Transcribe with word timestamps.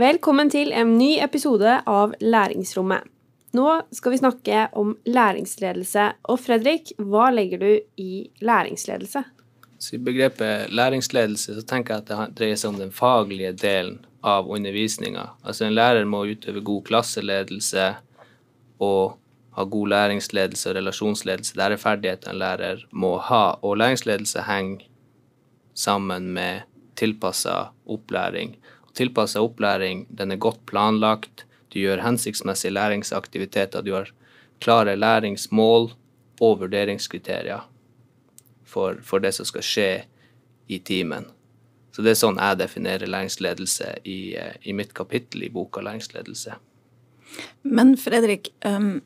Velkommen 0.00 0.48
til 0.48 0.70
en 0.72 0.94
ny 0.96 1.18
episode 1.20 1.72
av 1.90 2.12
Læringsrommet. 2.22 3.02
Nå 3.52 3.64
skal 3.92 4.14
vi 4.14 4.20
snakke 4.20 4.60
om 4.78 4.94
læringsledelse. 5.04 6.04
Og 6.30 6.38
Fredrik, 6.40 6.94
hva 6.96 7.26
legger 7.34 7.60
du 7.60 7.72
i 8.00 8.22
læringsledelse? 8.40 9.20
Så 9.76 9.98
I 9.98 10.00
begrepet 10.06 10.72
læringsledelse 10.72 11.58
så 11.58 11.66
tenker 11.68 11.98
jeg 11.98 12.04
at 12.04 12.08
det 12.08 12.38
dreier 12.38 12.62
seg 12.62 12.72
om 12.72 12.80
den 12.80 12.94
faglige 12.96 13.52
delen 13.60 13.98
av 14.24 14.48
undervisninga. 14.48 15.26
Altså 15.44 15.66
en 15.66 15.76
lærer 15.76 16.08
må 16.08 16.22
utøve 16.30 16.64
god 16.64 16.86
klasseledelse 16.88 17.90
og 18.80 19.18
ha 19.58 19.68
god 19.76 19.94
læringsledelse 19.96 20.70
og 20.70 20.78
relasjonsledelse. 20.80 21.58
Det 21.58 21.66
er 21.66 21.84
ferdigheter 21.84 22.32
en 22.32 22.40
lærer 22.46 22.86
må 22.92 23.18
ha. 23.28 23.58
Og 23.60 23.76
læringsledelse 23.82 24.48
henger 24.48 24.86
sammen 25.74 26.32
med 26.32 26.64
tilpassa 26.96 27.66
opplæring. 27.84 28.56
Tilpassa 28.94 29.42
opplæring 29.44 30.06
den 30.10 30.32
er 30.34 30.40
godt 30.40 30.62
planlagt, 30.66 31.44
du 31.70 31.78
gjør 31.78 32.02
hensiktsmessige 32.02 32.74
læringsaktiviteter, 32.74 33.82
du 33.82 33.92
har 33.94 34.10
klare 34.60 34.96
læringsmål 34.96 35.92
og 36.40 36.60
vurderingskriterier 36.60 37.66
for, 38.64 38.98
for 39.02 39.22
det 39.22 39.34
som 39.36 39.46
skal 39.48 39.66
skje 39.66 39.90
i 40.70 40.78
timen. 40.78 41.28
Så 41.94 42.04
det 42.06 42.14
er 42.14 42.20
sånn 42.20 42.38
jeg 42.38 42.58
definerer 42.60 43.10
læringsledelse 43.10 43.94
i, 44.08 44.34
i 44.62 44.74
mitt 44.76 44.92
kapittel 44.94 45.46
i 45.46 45.52
boka 45.52 45.82
Læringsledelse. 45.82 46.54
Men 47.62 47.96
Fredrik, 47.98 48.52
um, 48.66 49.00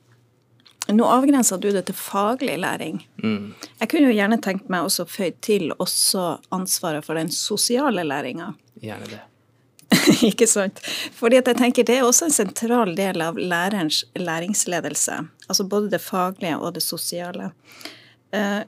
nå 0.93 1.09
avgrensa 1.09 1.57
du 1.61 1.71
det 1.73 1.87
til 1.89 1.97
faglig 1.97 2.59
læring. 2.61 3.01
Mm. 3.25 3.55
Jeg 3.81 3.91
kunne 3.91 4.11
jo 4.11 4.17
gjerne 4.17 4.41
tenkt 4.45 4.69
meg 4.73 4.85
også 4.85 5.09
føyd 5.09 5.41
til 5.45 5.73
også 5.79 6.27
ansvaret 6.55 7.07
for 7.07 7.17
den 7.17 7.33
sosiale 7.33 8.05
læringa. 8.05 8.53
Gjerne 8.85 9.09
det. 9.09 9.23
ikke 10.31 10.47
sant? 10.51 10.81
Fordi 11.17 11.39
at 11.41 11.49
jeg 11.51 11.59
tenker 11.61 11.87
Det 11.87 11.99
er 11.99 12.07
også 12.07 12.29
en 12.29 12.37
sentral 12.37 12.95
del 12.99 13.23
av 13.25 13.39
lærerens 13.39 14.05
læringsledelse. 14.19 15.19
Altså 15.49 15.67
både 15.69 15.93
det 15.93 16.03
faglige 16.03 16.59
og 16.59 16.75
det 16.77 16.83
sosiale. 16.85 17.51
Uh, 18.35 18.63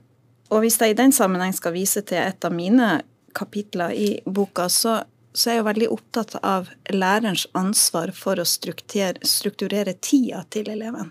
og 0.55 0.63
hvis 0.63 0.79
jeg 0.81 0.95
i 0.95 0.99
den 0.99 1.13
sammenheng 1.13 1.55
skal 1.57 1.75
vise 1.75 2.03
til 2.07 2.21
et 2.23 2.45
av 2.47 2.55
mine 2.55 3.01
kapitler 3.37 3.93
i 3.93 4.09
boka, 4.25 4.69
så, 4.71 5.01
så 5.35 5.51
er 5.51 5.57
jeg 5.57 5.63
jo 5.63 5.69
veldig 5.71 5.89
opptatt 5.97 6.37
av 6.43 6.71
lærerens 6.93 7.47
ansvar 7.59 8.13
for 8.15 8.39
å 8.39 8.47
strukturere, 8.47 9.27
strukturere 9.27 9.97
tida 9.99 10.45
til 10.55 10.71
eleven. 10.73 11.11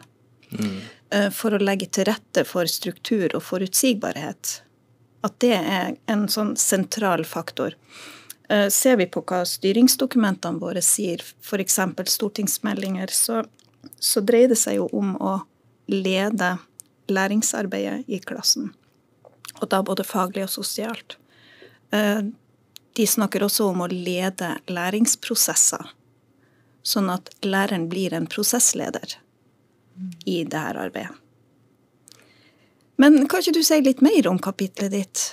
Mm. 0.56 0.78
For 1.36 1.54
å 1.54 1.60
legge 1.62 1.90
til 1.94 2.08
rette 2.08 2.46
for 2.48 2.70
struktur 2.72 3.28
og 3.36 3.44
forutsigbarhet. 3.44 4.62
At 5.26 5.38
det 5.44 5.54
er 5.58 5.94
en 6.12 6.26
sånn 6.32 6.56
sentral 6.60 7.26
faktor. 7.28 7.76
Eh, 8.50 8.70
ser 8.70 8.98
vi 8.98 9.08
på 9.10 9.24
hva 9.26 9.42
styringsdokumentene 9.48 10.62
våre 10.62 10.82
sier, 10.86 11.24
f.eks. 11.42 11.80
stortingsmeldinger, 12.14 13.12
så, 13.12 13.44
så 14.00 14.22
dreier 14.22 14.54
det 14.54 14.60
seg 14.62 14.80
jo 14.80 14.90
om 14.94 15.16
å 15.18 15.40
lede 15.90 16.56
læringsarbeidet 17.10 18.06
i 18.10 18.20
klassen. 18.22 18.72
Og 19.62 19.70
da 19.72 19.82
både 19.86 20.06
faglig 20.06 20.46
og 20.46 20.54
sosialt. 20.54 21.18
Eh, 21.96 22.22
de 22.96 23.08
snakker 23.08 23.44
også 23.44 23.70
om 23.72 23.84
å 23.84 23.92
lede 23.92 24.56
læringsprosesser, 24.72 25.90
sånn 26.86 27.10
at 27.12 27.32
læreren 27.44 27.90
blir 27.90 28.14
en 28.14 28.30
prosessleder 28.30 29.18
i 30.26 30.44
dette 30.44 30.80
arbeidet. 30.86 31.16
Men 32.96 33.26
kan 33.28 33.42
ikke 33.44 33.58
du 33.58 33.64
si 33.68 33.82
litt 33.84 34.00
mer 34.06 34.30
om 34.30 34.38
kapitlet 34.40 34.94
ditt? 34.94 35.24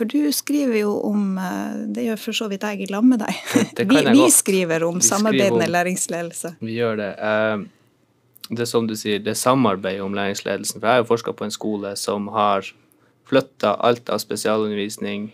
For 0.00 0.08
du 0.08 0.30
skriver 0.32 0.78
jo 0.78 0.94
om 1.04 1.34
eh, 1.36 1.80
Det 1.92 2.06
gjør 2.06 2.20
for 2.22 2.36
så 2.38 2.46
vidt 2.48 2.64
jeg 2.64 2.86
i 2.86 2.88
lag 2.88 3.04
med 3.04 3.20
deg. 3.20 3.36
Vi, 3.90 4.00
vi, 4.14 4.22
skriver 4.32 4.86
om 4.86 5.02
samarbeidende 5.04 5.66
læringsledelse. 5.68 6.54
Vi 6.64 6.78
gjør 6.78 6.96
det. 7.02 7.10
Eh, 7.20 7.66
det 8.48 8.64
er 8.64 8.70
som 8.70 8.86
du 8.88 8.96
sier, 8.96 9.20
det 9.20 9.34
er 9.34 9.38
samarbeid 9.38 10.00
om 10.00 10.16
læringsledelsen. 10.16 10.80
For 10.80 10.88
jeg 10.88 10.96
har 10.96 11.02
jo 11.04 11.10
forska 11.10 11.34
på 11.36 11.44
en 11.44 11.52
skole 11.52 11.92
som 12.00 12.30
har 12.32 12.64
flytta 13.28 13.76
alt 13.84 14.08
av 14.08 14.22
spesialundervisning 14.24 15.28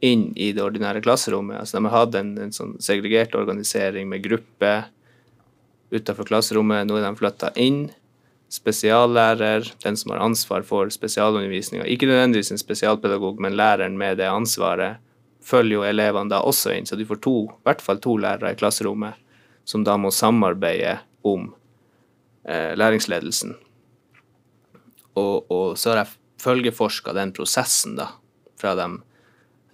inn 0.00 0.24
i 0.40 0.54
det 0.56 0.64
ordinære 0.64 1.04
klasserommet. 1.04 1.60
Altså 1.60 1.76
De 1.76 1.84
har 1.90 2.06
hatt 2.06 2.16
en, 2.16 2.32
en 2.40 2.54
sånn 2.54 2.78
segregert 2.82 3.36
organisering 3.36 4.08
med 4.08 4.24
grupper 4.24 4.88
utenfor 5.92 6.32
klasserommet. 6.32 6.88
Nå 6.88 6.96
er 6.96 7.04
de 7.10 7.14
flytta 7.20 7.52
inn 7.60 7.90
spesiallærer, 8.48 9.72
den 9.82 9.96
som 9.96 10.14
har 10.14 10.24
ansvar 10.24 10.64
for 10.64 10.88
spesialundervisninga. 10.92 11.84
Ikke 11.84 12.08
nødvendigvis 12.08 12.50
en 12.52 12.60
spesialpedagog, 12.60 13.40
men 13.40 13.56
læreren 13.56 13.98
med 13.98 14.16
det 14.18 14.28
ansvaret 14.30 14.96
følger 15.44 15.78
jo 15.78 15.84
elevene 15.84 16.32
da 16.32 16.40
også 16.44 16.72
inn. 16.74 16.88
Så 16.88 16.96
du 16.96 17.04
får 17.08 17.20
to, 17.24 17.36
i 17.44 17.68
hvert 17.68 17.84
fall 17.84 18.00
to 18.00 18.16
lærere 18.20 18.54
i 18.54 18.58
klasserommet 18.58 19.20
som 19.68 19.84
da 19.84 19.98
må 20.00 20.10
samarbeide 20.14 20.96
om 21.28 21.50
eh, 22.48 22.72
læringsledelsen. 22.76 23.52
Og, 25.18 25.50
og, 25.50 25.76
så 25.76 25.92
har 25.92 26.02
jeg 26.02 26.14
følgeforska 26.40 27.12
den 27.12 27.34
prosessen, 27.36 27.98
da, 27.98 28.08
fra 28.60 28.72
de 28.78 28.88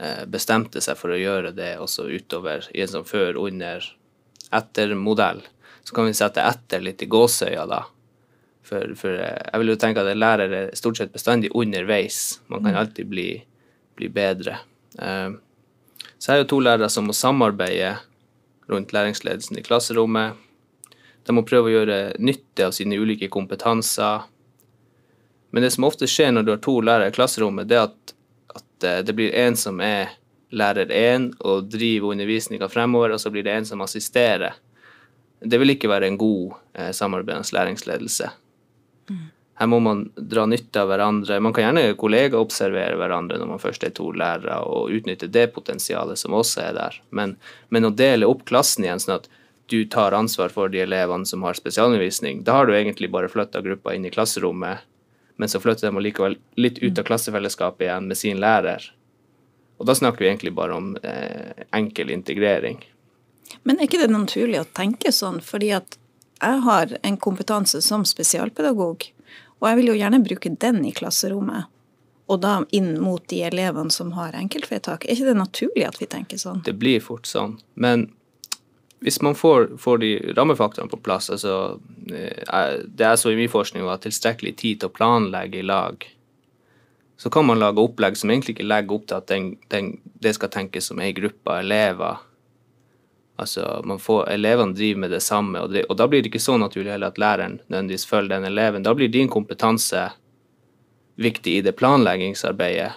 eh, 0.02 0.24
bestemte 0.26 0.82
seg 0.82 0.98
for 0.98 1.14
å 1.14 1.20
gjøre 1.20 1.54
det 1.54 1.76
også 1.78 2.08
utover 2.10 2.66
i 2.74 2.82
en 2.82 2.90
sånn 2.90 3.06
før, 3.06 3.38
under, 3.38 3.86
etter-modell. 4.50 5.44
Så 5.84 5.94
kan 5.94 6.08
vi 6.08 6.16
sette 6.16 6.42
etter 6.42 6.82
litt 6.82 7.04
i 7.04 7.10
gåsøya, 7.12 7.68
da 7.70 7.84
for, 8.64 8.94
for, 8.98 9.16
eh, 9.20 9.40
jeg 9.52 9.60
vil 9.60 9.72
jo 9.74 9.80
tenke 9.80 10.02
at 10.02 10.10
en 10.10 10.20
lærer 10.20 10.54
er 10.56 10.70
stort 10.78 10.98
sett 11.00 11.12
bestandig 11.12 11.52
underveis. 11.54 12.40
Man 12.48 12.64
kan 12.64 12.72
mm. 12.72 12.80
alltid 12.80 13.10
bli, 13.10 13.28
bli 13.98 14.08
bedre. 14.12 14.58
Uh, 14.96 15.36
så 16.18 16.32
jeg 16.32 16.38
er 16.38 16.44
jo 16.44 16.50
to 16.54 16.60
lærere 16.64 16.88
som 16.88 17.08
må 17.08 17.16
samarbeide 17.16 17.96
rundt 18.72 18.94
læringsledelsen 18.96 19.58
i 19.60 19.64
klasserommet. 19.66 20.40
De 21.24 21.34
må 21.36 21.44
prøve 21.44 21.68
å 21.68 21.74
gjøre 21.74 21.98
nytte 22.20 22.68
av 22.68 22.74
sine 22.76 22.96
ulike 23.00 23.28
kompetanser. 23.32 24.24
Men 25.52 25.64
det 25.64 25.72
som 25.74 25.86
ofte 25.88 26.08
skjer 26.10 26.32
når 26.32 26.46
du 26.46 26.52
har 26.54 26.62
to 26.64 26.78
lærere 26.84 27.12
i 27.12 27.16
klasserommet, 27.16 27.68
det 27.68 27.78
er 27.78 27.88
at, 27.88 28.14
at 28.56 28.86
eh, 28.88 29.00
det 29.06 29.16
blir 29.16 29.36
en 29.44 29.56
som 29.58 29.80
er 29.84 30.16
lærer 30.54 30.92
én 30.94 31.28
og 31.42 31.68
driver 31.72 32.14
undervisninga 32.14 32.68
fremover, 32.70 33.14
og 33.14 33.20
så 33.20 33.32
blir 33.32 33.46
det 33.46 33.54
en 33.54 33.68
som 33.68 33.82
assisterer. 33.84 34.56
Det 35.44 35.60
vil 35.60 35.74
ikke 35.74 35.90
være 35.90 36.08
en 36.08 36.18
god 36.20 36.56
eh, 36.72 36.92
samarbeidende 36.96 37.56
læringsledelse. 37.56 38.30
Her 39.54 39.70
må 39.70 39.78
man 39.78 40.08
dra 40.16 40.46
nytte 40.50 40.82
av 40.82 40.88
hverandre. 40.90 41.38
Man 41.42 41.54
kan 41.54 41.68
gjerne 41.68 41.94
kollegaobservere 41.98 42.96
hverandre 42.98 43.38
når 43.38 43.52
man 43.52 43.62
først 43.62 43.86
er 43.86 43.92
to 43.94 44.08
lærere, 44.10 44.58
og 44.66 44.90
utnytte 44.96 45.30
det 45.30 45.46
potensialet 45.54 46.18
som 46.18 46.34
også 46.34 46.64
er 46.64 46.78
der. 46.78 46.98
Men, 47.14 47.36
men, 47.70 47.86
å 47.86 47.94
dele 47.94 48.26
opp 48.26 48.42
klassen 48.50 48.86
igjen 48.86 49.02
sånn 49.02 49.20
at 49.20 49.30
du 49.70 49.78
tar 49.88 50.16
ansvar 50.16 50.50
for 50.52 50.72
de 50.72 50.82
elevene 50.82 51.26
som 51.26 51.46
har 51.46 51.56
spesialundervisning, 51.56 52.42
da 52.44 52.58
har 52.58 52.66
du 52.66 52.74
egentlig 52.74 53.12
bare 53.14 53.30
flytta 53.32 53.62
gruppa 53.64 53.94
inn 53.94 54.04
i 54.04 54.12
klasserommet, 54.12 54.82
men 55.40 55.50
så 55.50 55.60
flytter 55.62 55.88
de 55.88 56.02
likevel 56.02 56.36
litt 56.60 56.82
ut 56.82 56.98
av 56.98 57.06
klassefellesskapet 57.06 57.86
igjen 57.86 58.10
med 58.10 58.18
sin 58.18 58.42
lærer. 58.42 58.84
Og 59.78 59.88
da 59.88 59.94
snakker 59.96 60.22
vi 60.22 60.28
egentlig 60.30 60.52
bare 60.54 60.76
om 60.76 60.92
eh, 61.02 61.64
enkel 61.74 62.12
integrering. 62.14 62.82
Men 63.62 63.78
er 63.78 63.88
ikke 63.88 64.02
det 64.02 64.12
naturlig 64.12 64.60
å 64.60 64.68
tenke 64.76 65.14
sånn, 65.14 65.40
fordi 65.42 65.72
at 65.78 65.98
jeg 66.44 66.64
har 66.66 66.96
en 67.02 67.16
kompetanse 67.16 67.80
som 67.82 68.04
spesialpedagog, 68.08 69.06
og 69.60 69.68
jeg 69.68 69.78
vil 69.80 69.92
jo 69.92 69.96
gjerne 69.96 70.20
bruke 70.24 70.52
den 70.60 70.82
i 70.84 70.92
klasserommet. 70.92 71.70
Og 72.28 72.40
da 72.40 72.58
inn 72.72 72.94
mot 73.04 73.24
de 73.28 73.42
elevene 73.44 73.92
som 73.92 74.14
har 74.16 74.36
enkeltvedtak. 74.36 75.04
Er 75.04 75.16
ikke 75.16 75.28
det 75.28 75.36
naturlig 75.36 75.84
at 75.84 75.98
vi 76.00 76.08
tenker 76.08 76.40
sånn? 76.40 76.62
Det 76.64 76.72
blir 76.80 77.02
fort 77.04 77.28
sånn. 77.28 77.58
Men 77.76 78.06
hvis 79.04 79.20
man 79.20 79.36
får, 79.36 79.74
får 79.80 80.00
de 80.00 80.10
rammefaktorene 80.36 80.88
på 80.88 81.02
plass, 81.04 81.28
altså 81.32 81.78
eh, 82.08 82.80
Det 82.88 83.04
jeg 83.04 83.20
så 83.20 83.32
i 83.32 83.36
min 83.36 83.52
forskning, 83.52 83.84
var 83.84 84.00
tilstrekkelig 84.00 84.54
tid 84.56 84.80
til 84.80 84.88
å 84.88 84.96
planlegge 84.96 85.60
i 85.60 85.66
lag. 85.66 86.06
Så 87.20 87.30
kan 87.30 87.44
man 87.44 87.60
lage 87.60 87.84
opplegg 87.84 88.16
som 88.16 88.32
egentlig 88.32 88.56
ikke 88.56 88.68
legger 88.68 88.96
opp 88.96 89.04
til 89.10 89.20
at 89.20 89.28
den, 89.28 89.50
den, 89.72 89.92
det 90.24 90.32
skal 90.38 90.52
tenkes 90.52 90.88
som 90.88 91.00
ei 91.04 91.12
gruppe 91.16 91.52
av 91.52 91.60
elever 91.60 92.24
Altså, 93.36 93.82
man 93.84 93.98
får, 93.98 94.28
Elevene 94.30 94.74
driver 94.74 95.00
med 95.00 95.10
det 95.10 95.20
samme, 95.20 95.60
og, 95.60 95.72
det, 95.74 95.84
og, 95.88 95.96
da 95.98 96.06
blir 96.08 96.22
det 96.22 96.30
ikke 96.30 96.42
så 96.42 96.54
naturlig 96.60 96.92
heller 96.94 97.10
at 97.10 97.18
læreren 97.18 97.56
nødvendigvis 97.66 98.06
følger 98.06 98.36
den 98.36 98.46
eleven. 98.52 98.84
Da 98.86 98.94
blir 98.94 99.10
din 99.10 99.28
kompetanse 99.28 100.10
viktig 101.18 101.56
i 101.58 101.64
det 101.66 101.74
planleggingsarbeidet, 101.78 102.92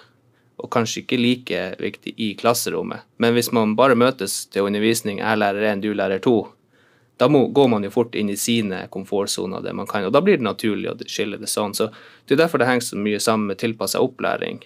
og 0.58 0.70
kanskje 0.74 1.04
ikke 1.04 1.20
like 1.22 1.64
viktig 1.82 2.14
i 2.22 2.32
klasserommet. 2.38 3.06
Men 3.18 3.34
hvis 3.34 3.52
man 3.54 3.76
bare 3.78 3.98
møtes 3.98 4.46
til 4.54 4.70
undervisning, 4.70 5.22
jeg 5.22 5.42
lærer 5.42 5.74
én, 5.74 5.82
du 5.82 5.92
lærer 5.94 6.22
to, 6.22 6.38
da 7.18 7.28
må, 7.30 7.48
går 7.50 7.70
man 7.74 7.86
jo 7.86 7.94
fort 7.94 8.16
inn 8.16 8.30
i 8.30 8.38
sine 8.38 8.84
komfortsoner, 8.94 9.62
det 9.66 9.74
man 9.74 9.90
kan, 9.90 10.06
og 10.06 10.14
da 10.14 10.22
blir 10.22 10.38
det 10.38 10.46
naturlig 10.46 10.92
å 10.92 10.98
skille 11.10 11.42
det 11.42 11.50
sånn. 11.50 11.74
Så 11.74 11.90
Det 12.26 12.36
er 12.36 12.46
derfor 12.46 12.62
det 12.62 12.68
henger 12.70 12.86
så 12.86 12.98
mye 12.98 13.20
sammen 13.20 13.48
med 13.48 13.58
tilpassa 13.58 14.02
opplæring. 14.02 14.62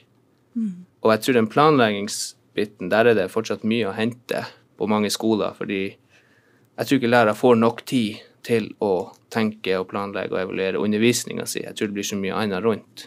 Mm. 0.56 0.84
Og 1.02 1.12
jeg 1.14 1.22
tror 1.22 1.34
den 1.34 1.48
planleggingsbiten, 1.48 2.90
der 2.92 3.08
er 3.08 3.16
det 3.16 3.32
fortsatt 3.32 3.64
mye 3.64 3.88
å 3.88 3.96
hente 3.96 4.44
på 4.82 4.90
mange 4.90 5.12
skoler, 5.14 5.54
fordi 5.58 5.84
jeg 5.92 6.88
tror 6.88 6.98
ikke 6.98 7.12
lærere 7.12 7.38
får 7.38 7.58
nok 7.62 7.84
tid 7.86 8.22
til 8.42 8.72
å 8.82 9.12
tenke 9.30 9.76
og 9.78 9.92
planlegge 9.92 10.34
og 10.34 10.42
evaluere 10.42 10.82
undervisninga 10.82 11.46
si. 11.46 11.62
Jeg 11.62 11.78
tror 11.78 11.92
det 11.92 11.98
blir 12.00 12.08
så 12.10 12.18
mye 12.18 12.40
annet 12.42 12.64
rundt. 12.66 13.04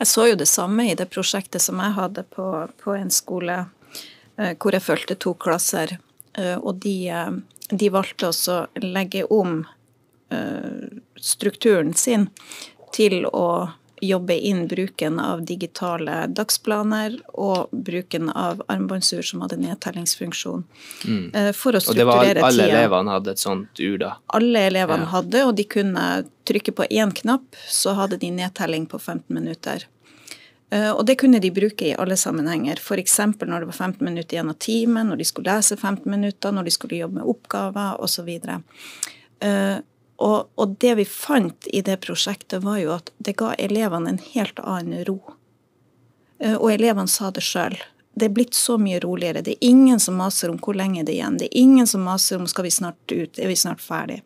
Jeg 0.00 0.08
så 0.08 0.24
jo 0.30 0.38
det 0.40 0.48
samme 0.48 0.88
i 0.88 0.96
det 0.96 1.10
prosjektet 1.12 1.60
som 1.60 1.82
jeg 1.84 1.96
hadde 1.98 2.24
på, 2.32 2.46
på 2.80 2.94
en 2.96 3.12
skole 3.12 3.58
eh, 3.60 4.56
hvor 4.56 4.72
jeg 4.72 4.86
fulgte 4.86 5.18
to 5.20 5.34
klasser. 5.36 5.98
Eh, 6.32 6.56
og 6.56 6.80
de 6.86 6.96
eh, 7.12 7.36
de 7.70 7.90
valgte 7.94 8.30
også 8.30 8.56
å 8.64 8.80
legge 8.82 9.26
om 9.30 9.60
strukturen 11.18 11.88
sin 11.98 12.28
til 12.94 13.24
å 13.26 13.70
jobbe 14.00 14.36
inn 14.38 14.66
bruken 14.68 15.20
av 15.20 15.42
digitale 15.46 16.24
dagsplaner 16.32 17.18
og 17.32 17.72
bruken 17.72 18.30
av 18.30 18.62
armbåndsur 18.72 19.22
som 19.26 19.44
hadde 19.44 19.60
nedtellingsfunksjon. 19.60 20.64
Mm. 21.04 21.52
For 21.56 21.76
å 21.76 21.82
strukturere 21.84 21.84
tida. 21.84 21.90
Og 21.90 21.96
det 21.96 22.08
var 22.10 22.48
alle 22.48 22.66
tida. 22.66 22.80
elevene 22.80 23.16
hadde 23.16 23.36
et 23.36 23.44
sånt 23.44 23.82
ur, 23.82 23.96
da? 24.00 24.12
Alle 24.38 24.66
elevene 24.70 25.06
ja. 25.06 25.12
hadde, 25.14 25.46
og 25.46 25.54
de 25.58 25.68
kunne 25.76 26.08
trykke 26.48 26.74
på 26.76 26.88
én 26.90 27.14
knapp, 27.22 27.56
så 27.68 27.94
hadde 27.98 28.20
de 28.20 28.32
nedtelling 28.34 28.88
på 28.90 28.98
15 28.98 29.24
minutter. 29.34 29.86
Eh, 30.70 30.90
og 30.90 31.04
det 31.06 31.18
kunne 31.20 31.40
de 31.42 31.50
bruke 31.54 31.88
i 31.88 31.94
alle 31.98 32.16
sammenhenger, 32.18 32.78
f.eks. 32.78 33.18
når 33.42 33.64
det 33.64 33.70
var 33.72 33.76
15 33.76 34.04
minutter 34.06 34.36
igjen 34.36 34.52
av 34.52 34.58
timen, 34.62 35.10
når 35.10 35.20
de 35.20 35.28
skulle 35.28 35.56
lese 35.56 35.76
15 35.76 36.06
minutter, 36.10 36.54
når 36.54 36.68
de 36.68 36.74
skulle 36.74 37.00
jobbe 37.00 37.20
med 37.20 37.30
oppgaver 37.32 38.02
osv. 38.04 38.30
Eh, 40.20 40.26
og, 40.26 40.50
og 40.54 40.76
det 40.80 40.94
vi 41.00 41.04
fant 41.04 41.66
i 41.72 41.82
det 41.82 42.00
prosjektet, 42.04 42.62
var 42.62 42.78
jo 42.78 42.94
at 42.96 43.12
det 43.18 43.38
ga 43.40 43.54
elevene 43.58 44.14
en 44.14 44.22
helt 44.32 44.60
annen 44.60 45.04
ro. 45.08 45.20
Eh, 46.38 46.56
og 46.56 46.72
elevene 46.72 47.08
sa 47.08 47.30
det 47.30 47.44
sjøl. 47.46 47.78
Det 48.14 48.26
er 48.26 48.34
blitt 48.36 48.54
så 48.54 48.76
mye 48.78 49.00
roligere. 49.00 49.42
Det 49.42 49.56
er 49.56 49.70
ingen 49.70 50.00
som 50.00 50.18
maser 50.18 50.50
om 50.50 50.58
hvor 50.58 50.76
lenge 50.76 51.04
det 51.04 51.14
er 51.14 51.20
igjen. 51.20 51.38
Det 51.40 51.48
er 51.48 51.62
ingen 51.62 51.86
som 51.86 52.02
maser 52.04 52.40
om 52.40 52.48
skal 52.50 52.66
vi 52.66 52.74
snart 52.74 53.14
ut, 53.14 53.38
er 53.38 53.48
vi 53.48 53.56
snart 53.56 53.80
ferdig. 53.80 54.20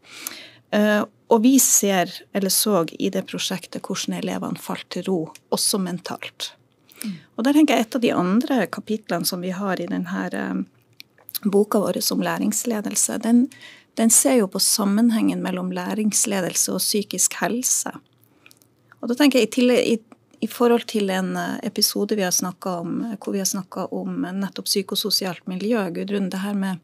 Og 1.31 1.43
vi 1.45 1.59
ser, 1.63 2.11
eller 2.35 2.51
så 2.51 2.81
i 2.99 3.11
det 3.13 3.27
prosjektet, 3.29 3.85
hvordan 3.85 4.17
elevene 4.19 4.59
falt 4.59 4.89
til 4.91 5.05
ro, 5.07 5.19
også 5.55 5.79
mentalt. 5.79 6.55
Og 7.37 7.45
der 7.45 7.57
tenker 7.57 7.77
jeg 7.77 7.87
et 7.87 7.97
av 7.99 8.03
de 8.05 8.13
andre 8.15 8.59
kapitlene 8.73 9.29
som 9.29 9.43
vi 9.45 9.53
har 9.55 9.81
i 9.81 9.89
denne 9.91 10.27
eh, 10.33 10.61
boka 11.45 11.81
vår 11.83 12.01
om 12.13 12.23
læringsledelse, 12.25 13.19
den, 13.25 13.47
den, 13.99 14.11
ser 14.11 14.41
jo 14.41 14.49
på 14.51 14.63
sammenhengen 14.63 15.43
mellom 15.43 15.73
læringsledelse 15.75 16.75
og 16.75 16.83
psykisk 16.83 17.39
helse. 17.43 17.93
Og 19.01 19.11
da 19.11 19.17
tenker 19.19 19.43
jeg 19.43 19.53
i, 19.59 19.95
i, 19.95 19.99
i 20.45 20.51
forhold 20.51 20.87
til 20.91 21.11
en 21.13 21.35
eh, 21.37 21.59
episode 21.69 22.17
vi 22.17 22.27
har 22.27 22.35
om, 22.81 23.01
hvor 23.19 23.33
vi 23.33 23.43
har 23.43 23.51
snakka 23.51 23.89
om 23.93 24.25
nettopp 24.33 24.71
psykososialt 24.71 25.47
miljø, 25.51 25.83
Gudrun, 25.95 26.31
det 26.33 26.43
her 26.45 26.55
med 26.55 26.81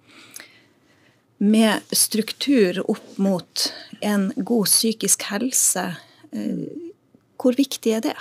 med 1.41 1.81
struktur 1.97 2.91
opp 2.91 3.17
mot 3.17 3.73
en 4.01 4.33
god 4.37 4.67
psykisk 4.69 5.23
helse. 5.31 5.97
Eh, 6.37 6.69
hvor 7.41 7.57
viktig 7.57 7.95
er 7.97 8.03
det? 8.05 8.17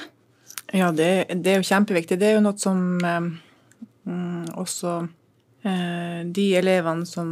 Ja, 0.71 0.91
det, 0.95 1.27
det 1.43 1.51
er 1.51 1.59
jo 1.59 1.67
kjempeviktig. 1.67 2.15
Det 2.21 2.29
er 2.29 2.37
jo 2.37 2.45
noe 2.45 2.55
som 2.61 2.79
eh, 3.03 3.27
mm, 4.07 4.45
også 4.61 4.93
eh, 5.01 5.09
de 5.59 6.45
elevene 6.55 7.03
som 7.05 7.29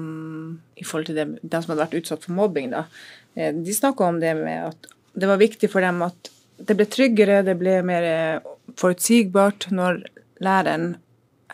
i 0.76 0.84
forhold 0.84 1.08
til 1.10 1.16
det, 1.16 1.26
de 1.42 1.62
som 1.62 1.72
hadde 1.72 1.84
vært 1.86 1.98
utsatt 2.02 2.26
for 2.26 2.36
mobbing, 2.36 2.74
da, 2.74 2.84
eh, 3.36 3.54
de 3.56 3.74
snakka 3.74 4.04
om 4.04 4.20
det 4.20 4.34
med 4.36 4.68
at 4.70 4.90
det 5.18 5.30
var 5.30 5.40
viktig 5.42 5.70
for 5.72 5.82
dem 5.82 6.04
at 6.06 6.32
det 6.58 6.76
ble 6.78 6.88
tryggere, 6.90 7.44
det 7.46 7.58
ble 7.60 7.80
mer 7.86 8.06
eh, 8.06 8.52
forutsigbart 8.78 9.70
når 9.74 10.04
læreren 10.44 10.96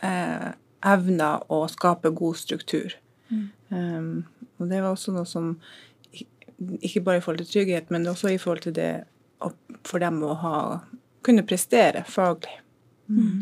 eh, 0.04 0.50
evna 0.84 1.32
å 1.52 1.64
skape 1.72 2.12
god 2.16 2.40
struktur. 2.40 2.96
Mm. 3.30 3.46
Um, 3.74 4.12
og 4.60 4.70
det 4.70 4.82
var 4.84 4.92
også 4.94 5.14
noe 5.16 5.26
som 5.26 5.56
Ikke 6.86 7.02
bare 7.02 7.18
i 7.18 7.22
forhold 7.24 7.42
til 7.42 7.50
trygghet, 7.50 7.90
men 7.92 8.06
også 8.08 8.30
i 8.32 8.38
forhold 8.40 8.62
til 8.64 8.76
det 8.78 8.92
for 9.84 10.00
dem 10.00 10.22
å 10.24 10.36
ha, 10.40 10.58
kunne 11.26 11.44
prestere 11.44 12.06
faglig. 12.08 12.54
Mm. 13.12 13.42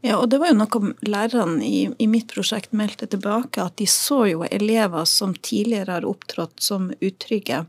Ja, 0.00 0.16
og 0.16 0.28
det 0.30 0.38
var 0.38 0.52
jo 0.52 0.58
noe 0.60 0.92
lærerne 1.02 1.64
i, 1.66 1.88
i, 1.98 2.06
mitt 2.06 2.30
prosjekt 2.30 2.74
meldte 2.76 3.08
tilbake, 3.10 3.64
at 3.64 3.76
de 3.80 3.86
så 3.90 4.24
jo 4.30 4.44
elever 4.46 5.04
som 5.10 5.34
tidligere 5.34 5.96
har 5.96 6.06
opptrådt 6.06 6.62
som 6.62 6.92
utrygge. 7.00 7.64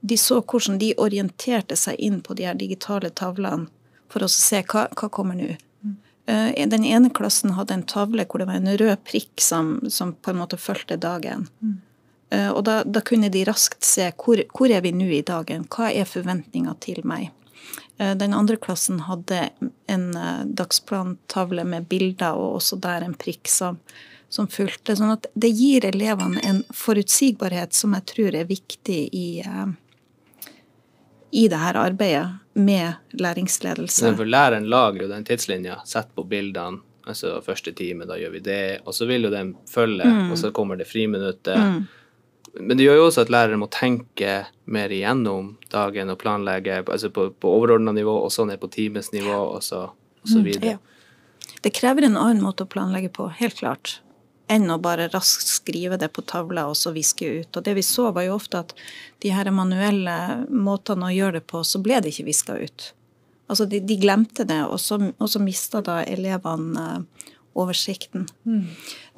De 0.00 0.18
så 0.20 0.38
hvordan 0.40 0.78
de 0.78 0.92
orienterte 1.02 1.76
seg 1.76 1.98
inn 1.98 2.20
på 2.22 2.36
de 2.38 2.46
her 2.46 2.54
digitale 2.60 3.10
tavlene 3.10 3.66
for 4.12 4.22
å 4.22 4.30
se 4.30 4.62
hva, 4.70 4.86
hva 4.94 5.10
kommer 5.10 5.38
nå. 5.38 5.54
Mm. 5.84 5.96
den 6.70 6.84
ene 6.86 7.10
klassen 7.10 7.56
hadde 7.58 7.74
en 7.74 7.82
tavle 7.90 8.24
hvor 8.24 8.40
det 8.40 8.46
var 8.48 8.60
en 8.60 8.76
rød 8.78 9.02
prikk 9.04 9.42
som, 9.42 9.80
som 9.90 10.14
på 10.14 10.30
en 10.30 10.38
måte 10.40 10.56
fulgte 10.60 10.96
dagen. 10.96 11.48
Mm. 11.60 11.80
Og 12.54 12.62
da, 12.66 12.78
da, 12.86 13.02
kunne 13.04 13.28
de 13.30 13.42
raskt 13.46 13.84
se 13.84 14.06
hvor, 14.16 14.40
hvor 14.54 14.70
er 14.72 14.80
vi 14.86 14.94
nå 14.94 15.10
i 15.18 15.24
dagen, 15.26 15.66
hva 15.70 15.90
er 15.92 16.08
forventninga 16.08 16.72
til 16.82 17.02
meg. 17.06 17.28
Eh, 17.98 18.14
den 18.18 18.34
andre 18.34 18.56
klassen 18.56 19.00
hadde 19.06 19.48
en 19.86 20.08
dagsplantavle 20.44 21.64
med 21.68 21.88
bilder, 21.90 22.38
og 22.38 22.60
også 22.60 22.78
der 22.82 23.06
en 23.06 23.14
prikk 23.14 23.50
som, 23.50 23.78
som 24.28 24.48
fulgte. 24.50 24.96
Sånn 24.96 25.14
at 25.14 25.28
det 25.34 25.52
gir 25.54 25.86
elevene 25.88 26.42
en 26.42 26.62
forutsigbarhet 26.74 27.76
som 27.76 27.94
jeg 27.98 28.08
tror 28.14 28.38
er 28.40 28.48
viktig 28.50 29.02
i, 29.12 29.28
i 31.30 31.44
det 31.50 31.60
her 31.60 31.78
arbeidet 31.78 32.26
med 32.54 32.94
læringsledelse. 33.10 34.14
For 34.16 34.24
læreren 34.24 34.68
lager 34.70 35.04
jo 35.04 35.08
den 35.10 35.24
tidslinja, 35.26 35.80
setter 35.86 36.14
på 36.14 36.26
bildene. 36.30 36.82
Altså 37.04 37.36
første 37.44 37.72
time, 37.76 38.06
da 38.08 38.16
gjør 38.16 38.32
vi 38.32 38.40
det. 38.46 38.62
Og 38.88 38.94
så 38.96 39.04
vil 39.08 39.26
jo 39.26 39.32
den 39.32 39.52
følge, 39.68 40.06
mm. 40.08 40.30
og 40.32 40.38
så 40.40 40.50
kommer 40.56 40.78
det 40.80 40.86
friminuttet. 40.88 41.58
Mm. 41.58 41.82
Men 42.60 42.78
det 42.78 42.86
gjør 42.86 43.00
jo 43.00 43.06
også 43.08 43.24
at 43.24 43.32
lærere 43.34 43.58
må 43.58 43.66
tenke 43.72 44.44
mer 44.70 44.92
igjennom 44.94 45.54
dagen 45.72 46.12
og 46.12 46.20
planlegge 46.20 46.82
altså 46.84 47.10
på, 47.10 47.28
på 47.34 47.50
overordna 47.50 47.94
nivå, 47.96 48.14
og 48.24 48.32
så 48.32 48.46
ned 48.46 48.60
på 48.62 48.70
timesnivå, 48.72 49.40
og 49.56 49.62
så, 49.66 49.88
og 49.90 50.30
så 50.30 50.38
mm, 50.38 50.46
videre. 50.46 50.76
Ja. 50.76 51.54
Det 51.64 51.74
krever 51.74 52.06
en 52.06 52.18
annen 52.20 52.44
måte 52.44 52.66
å 52.66 52.70
planlegge 52.70 53.10
på, 53.14 53.28
helt 53.40 53.58
klart 53.58 53.98
enn 54.50 54.68
å 54.70 54.78
bare 54.82 55.08
raskt 55.08 55.48
skrive 55.48 55.96
det 56.00 56.10
på 56.12 56.22
tavla 56.28 56.66
og 56.68 56.76
så 56.76 56.92
viske 56.94 57.24
ut. 57.24 57.56
Og 57.56 57.64
det 57.64 57.74
vi 57.78 57.84
så, 57.86 58.10
var 58.12 58.26
jo 58.26 58.36
ofte 58.36 58.60
at 58.60 58.74
de 59.24 59.32
her 59.32 59.48
manuelle 59.54 60.16
måtene 60.50 61.08
å 61.08 61.14
gjøre 61.14 61.40
det 61.40 61.46
på, 61.48 61.62
så 61.64 61.80
ble 61.82 62.02
det 62.04 62.12
ikke 62.12 62.28
viska 62.28 62.58
ut. 62.60 62.90
Altså 63.48 63.66
de, 63.68 63.80
de, 63.84 63.96
glemte 64.00 64.46
det, 64.48 64.60
og 64.64 64.80
så, 64.80 64.98
og 65.00 65.30
så 65.30 65.40
mista 65.40 65.80
da 65.84 66.02
elevene 66.08 66.84
uh, 67.00 67.30
oversikten. 67.54 68.26
Mm. 68.44 68.62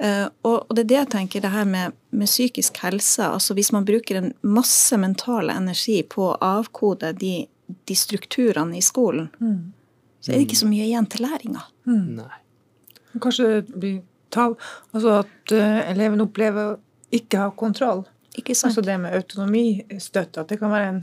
Uh, 0.03 0.27
og, 0.43 0.57
og, 0.69 0.73
det 0.77 0.85
er 0.85 0.91
det 0.91 0.99
jeg 0.99 1.11
tenker, 1.15 1.45
det 1.45 1.53
her 1.53 1.69
med, 1.69 1.97
med, 2.11 2.29
psykisk 2.29 2.81
helse. 2.85 3.25
altså 3.25 3.55
Hvis 3.55 3.73
man 3.73 3.87
bruker 3.89 4.21
en 4.21 4.33
masse 4.43 4.97
mental 5.01 5.51
energi 5.51 6.03
på 6.03 6.31
å 6.31 6.37
avkode 6.45 7.13
de, 7.21 7.47
de 7.67 7.97
strukturene 7.97 8.79
i 8.79 8.85
skolen, 8.85 9.31
mm. 9.41 9.63
så 10.21 10.33
er 10.33 10.37
det 10.37 10.49
ikke 10.49 10.61
så 10.63 10.69
mye 10.71 10.89
igjen 10.89 11.09
til 11.13 11.27
læringa. 11.27 11.65
Mm. 11.89 12.21
Kanskje 13.23 13.49
det 13.55 13.81
blir 13.81 13.97
tall. 14.35 14.59
Altså 14.93 15.21
at 15.23 15.57
uh, 15.57 15.81
eleven 15.91 16.25
opplever 16.27 16.75
å 16.75 16.79
ikke 17.17 17.41
ha 17.45 17.51
kontroll. 17.57 18.05
Ikke 18.37 18.55
sant? 18.55 18.75
Altså 18.75 18.85
det 18.85 18.99
med 19.01 19.17
autonomistøtte, 19.17 20.43
at 20.43 20.53
det 20.53 20.61
kan 20.61 20.73
være 20.75 20.93
en, 20.93 21.03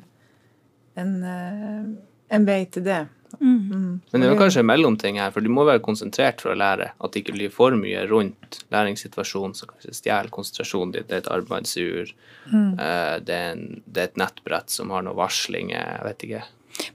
en, 1.02 1.14
uh, 1.26 1.92
en 2.38 2.48
vei 2.48 2.64
til 2.70 2.86
det. 2.86 3.04
Mm. 3.40 4.02
Men 4.12 4.22
det 4.22 4.30
er 4.30 4.40
kanskje 4.40 4.62
en 4.64 4.70
mellomting 4.70 5.20
her, 5.22 5.32
for 5.34 5.44
du 5.44 5.50
må 5.54 5.66
være 5.68 5.82
konsentrert 5.84 6.42
for 6.44 6.54
å 6.54 6.58
lære. 6.60 6.92
At 6.98 7.14
det 7.14 7.24
ikke 7.24 7.36
blir 7.38 7.54
for 7.54 7.76
mye 7.78 8.06
rundt 8.10 8.60
læringssituasjonen 8.74 9.56
som 9.58 9.72
kanskje 9.72 9.96
stjeler 9.98 10.32
konsentrasjonen 10.34 10.96
din. 10.96 11.08
Det 11.10 11.18
er 11.18 11.24
et 11.24 11.32
arbeidsur, 11.34 12.12
mm. 12.48 12.74
uh, 12.80 13.16
det, 13.24 13.40
det, 13.86 13.98
er 13.98 14.10
et 14.10 14.20
nettbrett 14.22 14.74
som 14.74 14.94
har 14.94 15.06
noen 15.06 15.20
varslinger, 15.20 15.80
jeg 15.80 16.10
vet 16.10 16.28
ikke. 16.28 16.44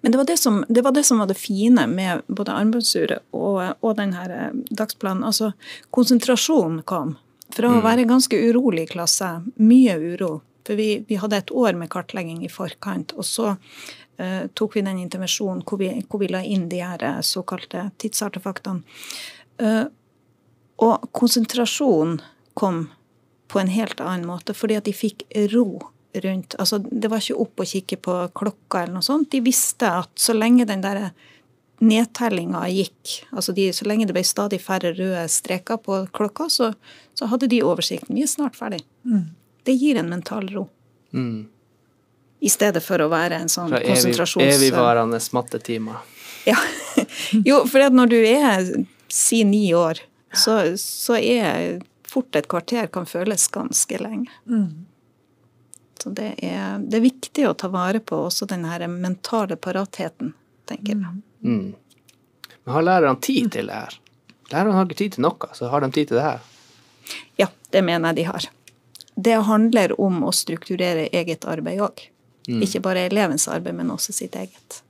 Men 0.00 0.12
det 0.12 0.18
var 0.18 0.26
det, 0.26 0.36
som, 0.36 0.64
det 0.68 0.82
var 0.82 0.92
det 0.92 1.04
som 1.06 1.20
var 1.22 1.30
det 1.30 1.38
fine 1.38 1.86
med 1.86 2.22
både 2.26 2.54
armbåndsuret 2.54 3.22
og, 3.30 3.60
og 3.78 3.94
denne 3.98 4.24
eh, 4.26 4.50
dagsplanen. 4.74 5.22
Altså, 5.26 5.52
konsentrasjonen 5.94 6.82
kom. 6.82 7.14
Fra 7.54 7.70
å 7.70 7.78
mm. 7.78 7.84
være 7.84 8.08
ganske 8.10 8.40
urolig 8.50 8.88
i 8.88 8.90
klasse, 8.90 9.30
mye 9.62 9.94
uro. 9.96 10.40
For 10.66 10.76
vi, 10.76 11.04
vi 11.08 11.16
hadde 11.16 11.38
et 11.40 11.54
år 11.54 11.78
med 11.80 11.88
kartlegging 11.92 12.42
i 12.44 12.50
forkant. 12.52 13.14
Og 13.16 13.24
så 13.24 13.54
tok 14.54 14.76
vi 14.76 14.82
den 14.82 14.98
intervensjonen 14.98 15.62
hvor 15.66 15.78
vi, 15.78 15.92
hvor 16.10 16.22
vi 16.22 16.30
la 16.32 16.42
inn 16.42 16.68
de 16.70 16.80
her 16.82 17.02
eh, 17.06 17.20
såkalte 17.22 17.88
tidsartefaktene. 18.02 18.82
Uh, 19.58 19.86
og 20.78 21.08
konsentrasjonen 21.14 22.20
kom 22.58 22.84
på 23.50 23.58
en 23.58 23.70
helt 23.72 24.00
annen 24.00 24.26
måte, 24.28 24.54
fordi 24.54 24.76
at 24.78 24.86
de 24.86 24.94
fikk 24.94 25.24
ro 25.54 25.80
rundt 26.18 26.54
altså 26.58 26.78
Det 26.78 27.10
var 27.10 27.20
ikke 27.20 27.42
opp 27.42 27.60
å 27.60 27.66
kikke 27.68 27.98
på 28.02 28.14
klokka 28.38 28.82
eller 28.82 28.96
noe 28.96 29.06
sånt. 29.06 29.28
De 29.32 29.42
visste 29.44 29.90
at 29.90 30.10
så 30.18 30.34
lenge 30.34 30.66
den 30.66 30.80
der 30.82 31.10
nedtellinga 31.84 32.64
gikk, 32.72 33.20
altså 33.30 33.52
de, 33.54 33.68
så 33.76 33.86
lenge 33.86 34.08
det 34.08 34.16
ble 34.16 34.24
stadig 34.26 34.58
færre 34.62 34.94
røde 34.96 35.26
streker 35.30 35.78
på 35.82 36.00
klokka, 36.16 36.48
så, 36.50 36.72
så 37.14 37.28
hadde 37.30 37.50
de 37.52 37.60
oversikten. 37.62 38.16
Vi 38.18 38.24
er 38.24 38.30
snart 38.30 38.58
ferdig. 38.58 38.80
Mm. 39.06 39.28
Det 39.68 39.76
gir 39.78 40.00
en 40.00 40.10
mental 40.10 40.48
ro. 40.54 40.64
Mm. 41.14 41.46
I 42.40 42.50
stedet 42.52 42.82
for 42.84 43.02
å 43.02 43.08
være 43.10 43.40
en 43.42 43.50
sånn 43.50 43.72
Fra 43.72 43.80
konsentrasjons... 43.82 44.46
Evigvarende 44.58 45.18
mattetimer. 45.34 46.04
Ja. 46.46 46.56
jo, 47.48 47.64
for 47.66 47.90
når 47.90 48.12
du 48.12 48.18
er 48.20 48.68
si 49.10 49.42
ni 49.44 49.66
år, 49.74 49.98
så, 50.32 50.60
så 50.78 51.16
er 51.18 51.80
fort 52.08 52.36
et 52.36 52.48
kvarter 52.48 52.86
kan 52.92 53.08
føles 53.08 53.48
ganske 53.52 53.98
lenge. 53.98 54.30
Mm. 54.46 54.86
Så 56.02 56.12
det 56.14 56.34
er, 56.46 56.78
det 56.78 57.00
er, 57.00 57.04
viktig 57.04 57.48
å 57.48 57.54
ta 57.58 57.70
vare 57.72 58.00
på 58.00 58.20
også 58.28 58.46
den 58.46 58.64
her 58.68 58.86
mentale 58.88 59.58
paratheten, 59.58 60.34
tenker 60.70 60.94
jeg. 60.94 61.00
Mm. 61.02 61.22
mm. 61.42 62.52
Men 62.64 62.74
har 62.74 62.84
lærerne 62.84 63.20
tid 63.24 63.50
til 63.52 63.70
det 63.70 63.80
her? 63.80 63.98
Lærerne 64.52 64.76
har 64.76 64.86
ikke 64.86 65.00
tid 65.00 65.16
til 65.16 65.24
noe, 65.24 65.50
så 65.56 65.72
har 65.72 65.82
de 65.82 65.90
tid 65.92 66.10
til 66.10 66.20
det 66.20 66.24
her? 66.26 66.46
Ja, 67.40 67.48
det 67.72 67.82
mener 67.84 68.12
jeg 68.12 68.20
de 68.20 68.28
har. 68.28 68.48
det 69.18 69.34
handler 69.48 70.00
om 70.00 70.20
å 70.22 70.30
strukturere 70.32 71.08
eget 71.12 71.44
arbeid 71.48 71.80
òg. 71.82 72.02
Ikke 72.48 72.80
bare 72.80 73.06
elevens 73.06 73.48
arbeid, 73.48 73.76
men 73.76 73.90
også 73.90 74.12
sitt 74.12 74.34
eget. 74.34 74.82